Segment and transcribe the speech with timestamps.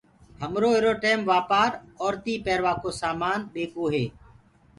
[0.41, 1.69] همرو ايرو ٽيم وآپآر
[2.03, 4.05] اورتي پيروآ ڪو سآمآن ٻيڪوو هي